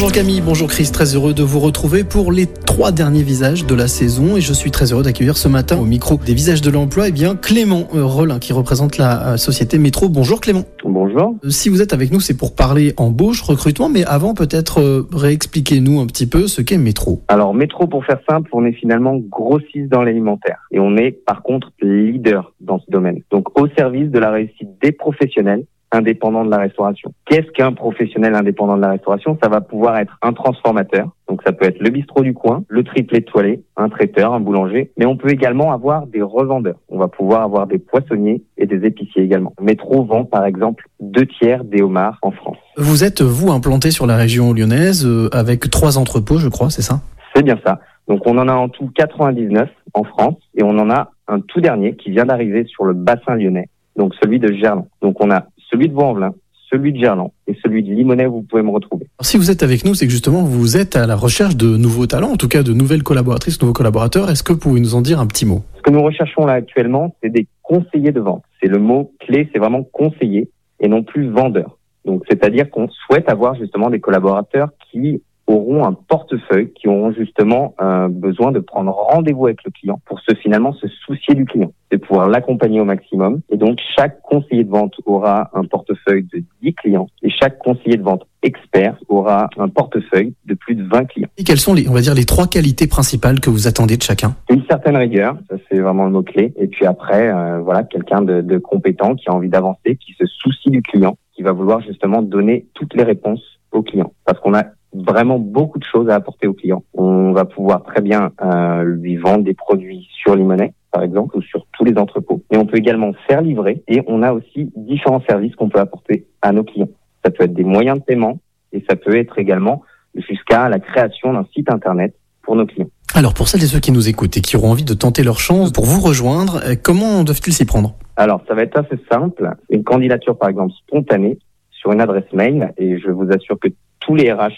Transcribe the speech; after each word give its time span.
Bonjour 0.00 0.14
Camille, 0.14 0.40
bonjour 0.40 0.68
Chris, 0.68 0.88
très 0.90 1.14
heureux 1.14 1.34
de 1.34 1.42
vous 1.42 1.60
retrouver 1.60 2.04
pour 2.04 2.32
les 2.32 2.46
trois 2.46 2.90
derniers 2.90 3.22
visages 3.22 3.66
de 3.66 3.74
la 3.74 3.86
saison 3.86 4.34
et 4.34 4.40
je 4.40 4.54
suis 4.54 4.70
très 4.70 4.94
heureux 4.94 5.02
d'accueillir 5.02 5.36
ce 5.36 5.46
matin 5.46 5.78
au 5.78 5.84
micro 5.84 6.16
des 6.16 6.32
visages 6.32 6.62
de 6.62 6.70
l'emploi 6.70 7.08
eh 7.08 7.12
bien 7.12 7.36
Clément 7.36 7.86
euh, 7.94 8.06
Rollin 8.06 8.38
qui 8.38 8.54
représente 8.54 8.96
la 8.96 9.32
euh, 9.32 9.36
société 9.36 9.76
Métro. 9.76 10.08
Bonjour 10.08 10.40
Clément. 10.40 10.64
Bonjour. 10.86 11.34
Euh, 11.44 11.50
Si 11.50 11.68
vous 11.68 11.82
êtes 11.82 11.92
avec 11.92 12.12
nous, 12.12 12.20
c'est 12.20 12.34
pour 12.34 12.56
parler 12.56 12.94
embauche, 12.96 13.42
recrutement, 13.42 13.90
mais 13.90 14.02
avant 14.06 14.32
peut-être 14.32 14.80
euh, 14.80 15.06
réexpliquez-nous 15.12 16.00
un 16.00 16.06
petit 16.06 16.26
peu 16.26 16.48
ce 16.48 16.62
qu'est 16.62 16.78
Métro. 16.78 17.20
Alors 17.28 17.52
métro, 17.52 17.86
pour 17.86 18.02
faire 18.06 18.20
simple, 18.26 18.48
on 18.54 18.64
est 18.64 18.72
finalement 18.72 19.18
grossiste 19.18 19.90
dans 19.90 20.02
l'alimentaire 20.02 20.66
et 20.70 20.80
on 20.80 20.96
est 20.96 21.10
par 21.10 21.42
contre 21.42 21.72
leader 21.82 22.54
dans 22.62 22.78
ce 22.78 22.90
domaine. 22.90 23.20
Donc 23.30 23.60
au 23.60 23.68
service 23.76 24.10
de 24.10 24.18
la 24.18 24.30
réussite 24.30 24.70
des 24.82 24.92
professionnels 24.92 25.64
indépendants 25.92 26.44
de 26.44 26.50
la 26.50 26.58
restauration. 26.58 27.12
Qu'est-ce 27.26 27.50
qu'un 27.52 27.72
professionnel 27.72 28.34
indépendant 28.34 28.76
de 28.76 28.82
la 28.82 28.90
restauration? 28.90 29.38
Ça 29.42 29.48
va 29.48 29.60
pouvoir 29.60 29.98
être 29.98 30.16
un 30.22 30.32
transformateur, 30.32 31.08
donc 31.28 31.42
ça 31.44 31.52
peut 31.52 31.66
être 31.66 31.80
le 31.80 31.90
bistrot 31.90 32.22
du 32.22 32.34
coin, 32.34 32.64
le 32.68 32.84
triple 32.84 33.16
étoilé, 33.16 33.62
un 33.76 33.88
traiteur, 33.88 34.32
un 34.32 34.40
boulanger, 34.40 34.90
mais 34.98 35.06
on 35.06 35.16
peut 35.16 35.30
également 35.30 35.72
avoir 35.72 36.06
des 36.06 36.22
revendeurs. 36.22 36.76
On 36.88 36.98
va 36.98 37.08
pouvoir 37.08 37.42
avoir 37.42 37.66
des 37.66 37.78
poissonniers 37.78 38.42
et 38.56 38.66
des 38.66 38.86
épiciers 38.86 39.22
également. 39.22 39.52
Métro 39.60 40.04
vend 40.04 40.24
par 40.24 40.44
exemple 40.44 40.84
deux 41.00 41.26
tiers 41.26 41.64
des 41.64 41.82
homards 41.82 42.18
en 42.22 42.30
France. 42.30 42.58
Vous 42.76 43.04
êtes, 43.04 43.22
vous, 43.22 43.50
implanté 43.50 43.90
sur 43.90 44.06
la 44.06 44.16
région 44.16 44.52
lyonnaise 44.52 45.06
euh, 45.06 45.28
avec 45.32 45.68
trois 45.70 45.98
entrepôts, 45.98 46.38
je 46.38 46.48
crois, 46.48 46.70
c'est 46.70 46.82
ça? 46.82 47.00
C'est 47.34 47.42
bien 47.42 47.58
ça. 47.64 47.80
Donc 48.08 48.26
on 48.26 48.36
en 48.38 48.48
a 48.48 48.54
en 48.54 48.68
tout 48.68 48.90
99 48.94 49.68
en 49.94 50.04
France 50.04 50.36
et 50.56 50.64
on 50.64 50.78
en 50.78 50.90
a 50.90 51.12
un 51.28 51.40
tout 51.40 51.60
dernier 51.60 51.94
qui 51.94 52.10
vient 52.10 52.24
d'arriver 52.24 52.64
sur 52.64 52.84
le 52.84 52.92
bassin 52.92 53.36
lyonnais, 53.36 53.68
donc 53.96 54.14
celui 54.20 54.40
de 54.40 54.52
Gerland. 54.52 54.88
Donc 55.00 55.22
on 55.22 55.30
a 55.30 55.46
celui 55.70 55.88
de 55.88 55.94
Vaux-en-Velin, 55.94 56.34
celui 56.70 56.92
de 56.92 56.98
Gerland 56.98 57.32
et 57.46 57.56
celui 57.62 57.82
de 57.82 57.92
Limonest, 57.92 58.30
vous 58.30 58.42
pouvez 58.42 58.62
me 58.62 58.70
retrouver. 58.70 59.06
Alors, 59.18 59.26
Si 59.26 59.36
vous 59.36 59.50
êtes 59.50 59.62
avec 59.62 59.84
nous, 59.84 59.94
c'est 59.94 60.06
que 60.06 60.12
justement 60.12 60.42
vous 60.42 60.76
êtes 60.76 60.96
à 60.96 61.06
la 61.06 61.16
recherche 61.16 61.56
de 61.56 61.76
nouveaux 61.76 62.06
talents, 62.06 62.30
en 62.30 62.36
tout 62.36 62.48
cas 62.48 62.62
de 62.62 62.72
nouvelles 62.72 63.02
collaboratrices, 63.02 63.60
nouveaux 63.60 63.72
collaborateurs. 63.72 64.30
Est-ce 64.30 64.42
que 64.42 64.52
vous 64.52 64.58
pouvez 64.58 64.80
nous 64.80 64.94
en 64.94 65.00
dire 65.00 65.20
un 65.20 65.26
petit 65.26 65.46
mot? 65.46 65.62
Ce 65.76 65.82
que 65.82 65.90
nous 65.90 66.02
recherchons 66.02 66.46
là 66.46 66.54
actuellement, 66.54 67.14
c'est 67.22 67.30
des 67.30 67.46
conseillers 67.62 68.12
de 68.12 68.20
vente. 68.20 68.44
C'est 68.62 68.68
le 68.68 68.78
mot 68.78 69.12
clé, 69.20 69.48
c'est 69.52 69.58
vraiment 69.58 69.82
conseiller 69.82 70.50
et 70.80 70.88
non 70.88 71.02
plus 71.02 71.28
vendeur. 71.28 71.76
Donc 72.04 72.22
c'est-à-dire 72.28 72.70
qu'on 72.70 72.88
souhaite 72.88 73.28
avoir 73.28 73.54
justement 73.56 73.90
des 73.90 74.00
collaborateurs 74.00 74.70
qui 74.90 75.22
auront 75.50 75.84
un 75.84 75.92
portefeuille, 75.92 76.72
qui 76.72 76.88
auront 76.88 77.12
justement 77.12 77.74
euh, 77.80 78.08
besoin 78.08 78.52
de 78.52 78.60
prendre 78.60 78.92
rendez-vous 78.92 79.46
avec 79.46 79.64
le 79.64 79.70
client 79.70 80.00
pour 80.06 80.20
se 80.20 80.34
finalement 80.36 80.72
se 80.72 80.86
soucier 80.88 81.34
du 81.34 81.44
client, 81.44 81.72
de 81.90 81.96
pouvoir 81.96 82.28
l'accompagner 82.28 82.80
au 82.80 82.84
maximum. 82.84 83.40
Et 83.50 83.56
donc 83.56 83.78
chaque 83.96 84.20
conseiller 84.22 84.64
de 84.64 84.70
vente 84.70 84.94
aura 85.06 85.50
un 85.54 85.64
portefeuille 85.64 86.26
de 86.32 86.42
10 86.62 86.74
clients 86.74 87.08
et 87.22 87.30
chaque 87.30 87.58
conseiller 87.58 87.96
de 87.96 88.02
vente 88.02 88.26
expert 88.42 88.96
aura 89.08 89.50
un 89.58 89.68
portefeuille 89.68 90.34
de 90.46 90.54
plus 90.54 90.74
de 90.74 90.84
20 90.84 91.04
clients. 91.06 91.28
Et 91.36 91.44
quelles 91.44 91.58
sont 91.58 91.74
les, 91.74 91.88
on 91.88 91.92
va 91.92 92.00
dire, 92.00 92.14
les 92.14 92.24
trois 92.24 92.46
qualités 92.46 92.86
principales 92.86 93.40
que 93.40 93.50
vous 93.50 93.66
attendez 93.66 93.96
de 93.96 94.02
chacun? 94.02 94.34
Une 94.48 94.64
certaine 94.66 94.96
rigueur, 94.96 95.36
ça 95.50 95.56
c'est 95.68 95.78
vraiment 95.78 96.04
le 96.04 96.12
mot-clé. 96.12 96.52
Et 96.56 96.68
puis 96.68 96.86
après, 96.86 97.28
euh, 97.28 97.60
voilà, 97.60 97.82
quelqu'un 97.82 98.22
de, 98.22 98.40
de 98.40 98.58
compétent 98.58 99.14
qui 99.14 99.28
a 99.28 99.34
envie 99.34 99.48
d'avancer, 99.48 99.96
qui 99.96 100.14
se 100.18 100.26
soucie 100.26 100.70
du 100.70 100.82
client, 100.82 101.16
qui 101.34 101.42
va 101.42 101.52
vouloir 101.52 101.80
justement 101.80 102.22
donner 102.22 102.66
toutes 102.74 102.94
les 102.94 103.02
réponses 103.02 103.42
au 103.72 103.82
client. 103.82 104.12
Parce 104.24 104.38
qu'on 104.40 104.54
a 104.54 104.64
vraiment 104.92 105.38
beaucoup 105.38 105.78
de 105.78 105.84
choses 105.84 106.08
à 106.08 106.14
apporter 106.14 106.46
au 106.46 106.52
client. 106.52 106.82
On 106.94 107.32
va 107.32 107.44
pouvoir 107.44 107.82
très 107.84 108.00
bien 108.00 108.32
euh, 108.42 108.82
lui 108.82 109.16
vendre 109.16 109.44
des 109.44 109.54
produits 109.54 110.08
sur 110.22 110.34
Limonest, 110.34 110.74
par 110.90 111.02
exemple, 111.02 111.36
ou 111.36 111.42
sur 111.42 111.66
tous 111.72 111.84
les 111.84 111.96
entrepôts. 111.96 112.42
Et 112.50 112.56
on 112.56 112.66
peut 112.66 112.78
également 112.78 113.12
faire 113.28 113.42
livrer. 113.42 113.82
Et 113.88 114.02
on 114.06 114.22
a 114.22 114.32
aussi 114.32 114.72
différents 114.76 115.22
services 115.28 115.54
qu'on 115.54 115.68
peut 115.68 115.80
apporter 115.80 116.26
à 116.42 116.52
nos 116.52 116.64
clients. 116.64 116.88
Ça 117.24 117.30
peut 117.30 117.44
être 117.44 117.54
des 117.54 117.64
moyens 117.64 117.98
de 117.98 118.04
paiement 118.04 118.38
et 118.72 118.84
ça 118.88 118.96
peut 118.96 119.16
être 119.16 119.38
également 119.38 119.82
jusqu'à 120.14 120.68
la 120.68 120.78
création 120.78 121.32
d'un 121.32 121.46
site 121.54 121.70
internet 121.70 122.14
pour 122.42 122.56
nos 122.56 122.66
clients. 122.66 122.88
Alors 123.14 123.34
pour 123.34 123.48
celles 123.48 123.62
et 123.62 123.66
ceux 123.66 123.80
qui 123.80 123.92
nous 123.92 124.08
écoutent 124.08 124.36
et 124.36 124.40
qui 124.40 124.56
auront 124.56 124.70
envie 124.70 124.84
de 124.84 124.94
tenter 124.94 125.22
leur 125.22 125.38
chance 125.38 125.72
pour 125.72 125.84
vous 125.84 126.00
rejoindre, 126.00 126.60
euh, 126.64 126.74
comment 126.80 127.22
doivent-ils 127.24 127.52
s'y 127.52 127.64
prendre? 127.64 127.94
Alors, 128.20 128.42
ça 128.46 128.54
va 128.54 128.62
être 128.62 128.78
assez 128.78 129.02
simple. 129.10 129.50
Une 129.70 129.82
candidature, 129.82 130.36
par 130.36 130.50
exemple, 130.50 130.74
spontanée 130.86 131.38
sur 131.70 131.90
une 131.90 132.02
adresse 132.02 132.30
mail, 132.34 132.74
et 132.76 132.98
je 132.98 133.10
vous 133.10 133.26
assure 133.32 133.58
que 133.58 133.68
tous 134.00 134.14
les 134.14 134.30
RH 134.30 134.52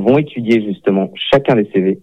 vont 0.00 0.18
étudier 0.18 0.64
justement 0.64 1.10
chacun 1.30 1.56
des 1.56 1.68
CV. 1.72 2.00